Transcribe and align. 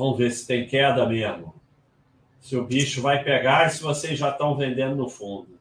Vamos 0.00 0.16
ver 0.16 0.30
se 0.32 0.46
tem 0.46 0.66
queda 0.66 1.06
mesmo. 1.06 1.54
Se 2.40 2.56
o 2.56 2.64
bicho 2.64 3.02
vai 3.02 3.22
pegar 3.22 3.66
e 3.66 3.70
se 3.70 3.82
vocês 3.82 4.18
já 4.18 4.30
estão 4.30 4.56
vendendo 4.56 4.96
no 4.96 5.10
fundo. 5.10 5.60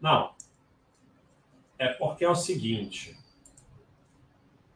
Não. 0.00 0.32
É 1.76 1.88
porque 1.88 2.24
é 2.24 2.30
o 2.30 2.36
seguinte. 2.36 3.18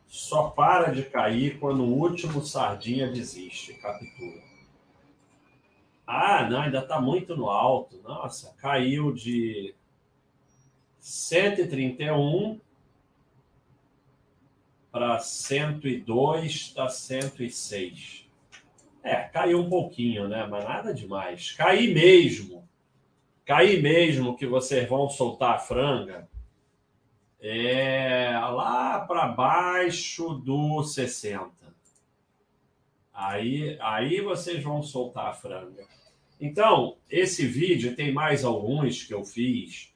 Só 0.09 0.51
para 0.51 0.91
de 0.91 1.05
cair 1.05 1.61
quando 1.61 1.85
o 1.85 1.97
último 1.97 2.45
sardinha 2.45 3.07
desiste, 3.07 3.75
captura. 3.75 4.43
Ah, 6.05 6.51
não, 6.51 6.63
ainda 6.63 6.81
está 6.81 7.01
muito 7.01 7.37
no 7.37 7.49
alto. 7.49 8.03
Nossa, 8.03 8.53
caiu 8.59 9.13
de 9.13 9.77
131 10.99 12.61
para 14.91 15.21
102, 15.21 16.51
está 16.51 16.89
106. 16.89 18.29
É, 19.03 19.17
caiu 19.17 19.61
um 19.61 19.69
pouquinho, 19.69 20.29
né? 20.29 20.47
Mas 20.47 20.65
nada 20.65 20.93
demais. 20.93 21.53
Cair 21.53 21.95
mesmo. 21.95 22.69
Cair 23.45 23.83
mesmo 23.83 24.37
que 24.37 24.47
vocês 24.47 24.89
vão 24.89 25.09
soltar 25.09 25.55
a 25.55 25.59
franga. 25.59 26.29
É 27.41 28.39
lá 28.39 29.01
para 29.01 29.29
baixo 29.29 30.35
do 30.35 30.83
60. 30.83 31.51
Aí, 33.13 33.79
aí 33.81 34.21
vocês 34.21 34.63
vão 34.63 34.83
soltar 34.83 35.29
a 35.29 35.33
franga. 35.33 35.87
Então, 36.41 36.97
esse 37.09 37.47
vídeo 37.47 37.95
tem 37.95 38.13
mais 38.13 38.45
alguns 38.45 39.03
que 39.03 39.15
eu 39.15 39.25
fiz. 39.25 39.95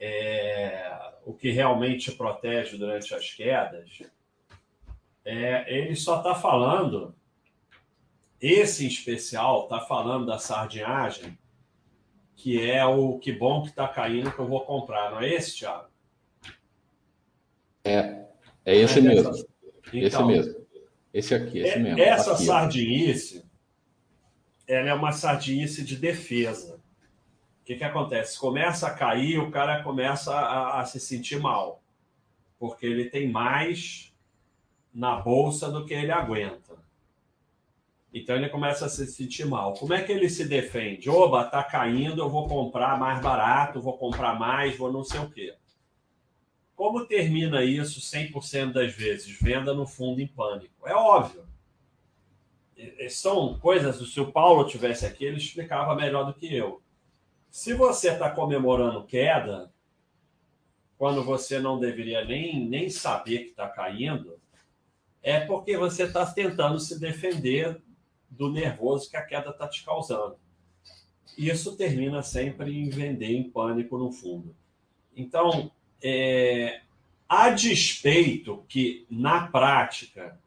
É, 0.00 1.12
o 1.24 1.34
que 1.34 1.50
realmente 1.50 2.12
protege 2.12 2.76
durante 2.76 3.14
as 3.14 3.32
quedas. 3.32 4.02
É, 5.24 5.76
ele 5.76 5.94
só 5.94 6.18
está 6.18 6.34
falando 6.34 7.14
esse 8.40 8.84
em 8.84 8.88
especial 8.88 9.64
está 9.64 9.80
falando 9.80 10.26
da 10.26 10.38
sardinhagem, 10.38 11.38
que 12.36 12.70
é 12.70 12.84
o 12.86 13.18
que 13.18 13.32
bom 13.32 13.62
que 13.62 13.68
está 13.68 13.88
caindo 13.88 14.30
que 14.30 14.38
eu 14.38 14.46
vou 14.46 14.64
comprar, 14.64 15.10
não 15.10 15.20
é 15.20 15.34
esse, 15.34 15.56
Thiago? 15.56 15.88
É, 17.84 18.26
é 18.64 18.76
esse 18.76 18.98
é 18.98 19.02
mesmo. 19.02 19.30
Essa... 19.30 19.46
Então, 19.92 20.00
esse 20.00 20.22
mesmo. 20.24 20.66
Esse 21.12 21.34
aqui, 21.34 21.58
esse 21.58 21.76
é, 21.76 21.78
mesmo. 21.78 22.00
Essa 22.00 22.32
aqui, 22.34 22.44
sardinice, 22.44 23.44
ela 24.66 24.90
é 24.90 24.94
uma 24.94 25.10
sardinice 25.10 25.82
de 25.82 25.96
defesa. 25.96 26.76
O 27.60 27.64
que, 27.64 27.74
que 27.74 27.84
acontece? 27.84 28.38
Começa 28.38 28.86
a 28.86 28.94
cair, 28.94 29.38
o 29.38 29.50
cara 29.50 29.82
começa 29.82 30.32
a, 30.32 30.80
a 30.80 30.84
se 30.84 31.00
sentir 31.00 31.40
mal, 31.40 31.82
porque 32.58 32.86
ele 32.86 33.06
tem 33.06 33.28
mais 33.28 34.14
na 34.94 35.16
bolsa 35.16 35.70
do 35.70 35.84
que 35.84 35.94
ele 35.94 36.12
aguenta. 36.12 36.76
Então 38.12 38.36
ele 38.36 38.48
começa 38.48 38.86
a 38.86 38.88
se 38.88 39.06
sentir 39.06 39.44
mal. 39.44 39.74
Como 39.74 39.92
é 39.92 40.02
que 40.02 40.10
ele 40.10 40.28
se 40.30 40.46
defende? 40.46 41.10
Oba, 41.10 41.44
tá 41.44 41.62
caindo, 41.62 42.22
eu 42.22 42.30
vou 42.30 42.48
comprar 42.48 42.98
mais 42.98 43.20
barato, 43.20 43.80
vou 43.80 43.98
comprar 43.98 44.38
mais, 44.38 44.76
vou 44.76 44.92
não 44.92 45.04
sei 45.04 45.20
o 45.20 45.30
quê. 45.30 45.54
Como 46.74 47.04
termina 47.06 47.64
isso 47.64 48.00
100% 48.00 48.72
das 48.72 48.94
vezes? 48.94 49.38
Venda 49.40 49.74
no 49.74 49.86
fundo 49.86 50.20
em 50.20 50.26
pânico. 50.26 50.86
É 50.86 50.94
óbvio. 50.94 51.46
São 53.10 53.58
coisas, 53.58 53.96
se 53.96 54.20
o 54.20 54.30
Paulo 54.30 54.64
tivesse 54.64 55.04
aqui, 55.04 55.24
ele 55.24 55.38
explicava 55.38 55.96
melhor 55.96 56.24
do 56.24 56.32
que 56.32 56.54
eu. 56.54 56.80
Se 57.50 57.74
você 57.74 58.12
está 58.12 58.30
comemorando 58.30 59.04
queda, 59.04 59.72
quando 60.96 61.24
você 61.24 61.58
não 61.58 61.78
deveria 61.78 62.24
nem, 62.24 62.68
nem 62.68 62.88
saber 62.88 63.38
que 63.38 63.50
está 63.50 63.68
caindo, 63.68 64.38
é 65.20 65.40
porque 65.40 65.76
você 65.76 66.04
está 66.04 66.24
tentando 66.26 66.78
se 66.78 66.98
defender 67.00 67.82
do 68.28 68.50
nervoso 68.50 69.10
que 69.10 69.16
a 69.16 69.24
queda 69.24 69.50
está 69.50 69.68
te 69.68 69.84
causando. 69.84 70.36
Isso 71.36 71.76
termina 71.76 72.22
sempre 72.22 72.76
em 72.76 72.88
vender 72.88 73.30
em 73.30 73.48
pânico 73.48 73.96
no 73.96 74.10
fundo. 74.10 74.54
Então, 75.14 75.70
é, 76.02 76.80
a 77.28 77.50
despeito 77.50 78.64
que, 78.68 79.06
na 79.10 79.46
prática, 79.46 80.38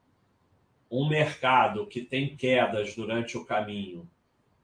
um 0.90 1.08
mercado 1.08 1.88
que 1.88 2.02
tem 2.02 2.36
quedas 2.36 2.96
durante 2.96 3.38
o 3.38 3.46
caminho 3.46 4.09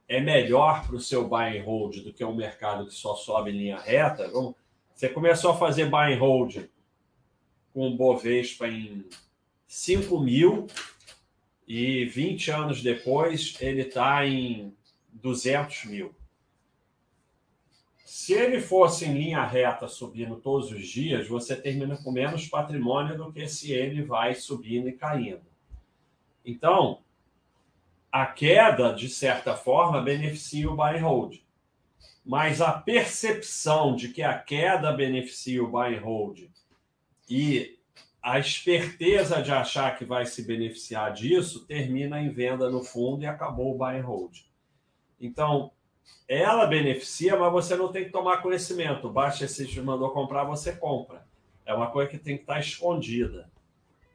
é 0.08 0.20
melhor 0.20 0.86
para 0.86 0.96
o 0.96 1.00
seu 1.00 1.28
buy 1.28 1.58
and 1.58 1.64
hold 1.64 1.98
do 2.04 2.14
que 2.14 2.24
um 2.24 2.36
mercado 2.36 2.88
que 2.88 2.94
só 2.94 3.16
sobe 3.16 3.52
em 3.52 3.58
linha 3.58 3.80
reta. 3.80 4.30
Você 4.94 5.10
começou 5.10 5.52
a 5.52 5.58
fazer 5.58 5.90
buy 5.90 6.14
and 6.14 6.20
hold 6.20 6.58
com 7.74 7.90
o 7.90 7.96
Bovespa 7.96 8.68
em 8.68 9.06
5 9.68 10.20
mil, 10.20 10.68
e 11.68 12.06
20 12.06 12.50
anos 12.52 12.82
depois 12.82 13.58
ele 13.60 13.82
está 13.82 14.26
em 14.26 14.74
200 15.12 15.86
mil. 15.86 16.16
Se 18.06 18.32
ele 18.32 18.62
fosse 18.62 19.06
em 19.06 19.14
linha 19.14 19.46
reta 19.46 19.86
subindo 19.88 20.38
todos 20.38 20.72
os 20.72 20.88
dias, 20.88 21.28
você 21.28 21.58
termina 21.58 21.98
com 21.98 22.10
menos 22.10 22.48
patrimônio 22.48 23.18
do 23.18 23.34
que 23.34 23.46
se 23.50 23.74
ele 23.74 24.02
vai 24.02 24.34
subindo 24.34 24.88
e 24.88 24.94
caindo. 24.94 25.46
Então, 26.46 27.02
a 28.10 28.26
queda, 28.26 28.94
de 28.94 29.10
certa 29.10 29.58
forma, 29.58 30.02
beneficia 30.02 30.70
o 30.72 30.76
buy 30.76 30.98
and 30.98 31.06
hold. 31.06 31.42
Mas 32.26 32.62
a 32.62 32.72
percepção 32.72 33.94
de 33.94 34.10
que 34.10 34.24
a 34.24 34.40
queda 34.40 34.94
beneficia 34.94 35.62
o 35.62 35.68
buy 35.68 35.96
and 35.96 36.02
hold 36.02 36.50
e 37.30 37.77
a 38.28 38.40
esperteza 38.40 39.42
de 39.42 39.54
achar 39.54 39.98
que 39.98 40.04
vai 40.04 40.26
se 40.26 40.42
beneficiar 40.42 41.14
disso 41.14 41.66
termina 41.66 42.20
em 42.20 42.30
venda 42.30 42.70
no 42.70 42.84
fundo 42.84 43.24
e 43.24 43.26
acabou 43.26 43.74
o 43.74 43.78
buy 43.78 43.98
and 43.98 44.04
hold. 44.04 44.40
Então, 45.18 45.72
ela 46.28 46.66
beneficia, 46.66 47.38
mas 47.38 47.50
você 47.54 47.78
não 47.78 47.90
tem 47.90 48.04
que 48.04 48.10
tomar 48.10 48.42
conhecimento. 48.42 49.10
Baixa 49.10 49.48
se 49.48 49.66
te 49.66 49.80
mandou 49.80 50.12
comprar, 50.12 50.44
você 50.44 50.76
compra. 50.76 51.26
É 51.66 51.74
uma 51.74 51.90
coisa 51.90 52.10
que 52.10 52.18
tem 52.18 52.36
que 52.36 52.44
estar 52.44 52.60
escondida. 52.60 53.50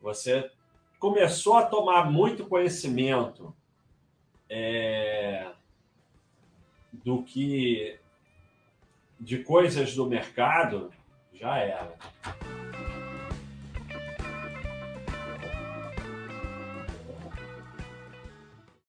Você 0.02 0.50
começou 0.98 1.56
a 1.56 1.64
tomar 1.64 2.12
muito 2.12 2.44
conhecimento 2.44 3.56
é, 4.46 5.52
do 6.92 7.22
que 7.22 7.98
de 9.18 9.38
coisas 9.38 9.94
do 9.94 10.06
mercado, 10.06 10.92
já 11.32 11.56
era. 11.56 11.96